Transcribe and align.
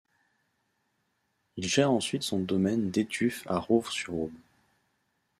Il 1.57 1.67
gère 1.67 1.91
ensuite 1.91 2.23
son 2.23 2.39
domaine 2.39 2.89
d'Etufs 2.89 3.45
à 3.45 3.59
Rouvres-sur-Aube. 3.59 4.33